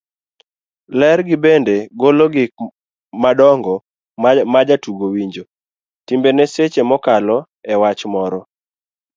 ler 0.99 1.19
gi 1.27 1.37
bende 1.43 1.75
golo 1.99 2.25
gik 2.33 2.53
madongo 3.23 3.73
majatugo 4.53 5.05
winjo, 5.15 5.43
timbene 6.05 6.43
seche 6.53 6.81
mokalo 6.89 7.37
e 7.71 7.73
wach 7.81 8.01
moro 8.13 8.39